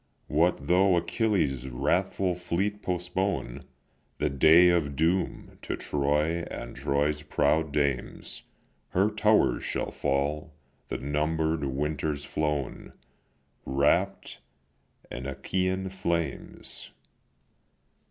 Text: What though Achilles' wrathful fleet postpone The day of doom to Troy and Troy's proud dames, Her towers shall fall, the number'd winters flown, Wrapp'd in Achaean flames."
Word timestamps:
What 0.25 0.65
though 0.65 0.95
Achilles' 0.97 1.67
wrathful 1.69 2.33
fleet 2.33 2.81
postpone 2.81 3.63
The 4.17 4.31
day 4.31 4.69
of 4.69 4.95
doom 4.95 5.59
to 5.61 5.77
Troy 5.77 6.41
and 6.49 6.75
Troy's 6.75 7.21
proud 7.21 7.71
dames, 7.71 8.41
Her 8.89 9.11
towers 9.11 9.63
shall 9.63 9.91
fall, 9.91 10.55
the 10.87 10.97
number'd 10.97 11.65
winters 11.65 12.25
flown, 12.25 12.93
Wrapp'd 13.63 14.39
in 15.11 15.27
Achaean 15.27 15.89
flames." 15.89 16.89